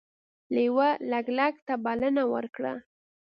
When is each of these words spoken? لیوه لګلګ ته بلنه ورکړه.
لیوه 0.53 0.89
لګلګ 1.11 1.55
ته 1.67 1.73
بلنه 1.85 2.23
ورکړه. 2.33 2.73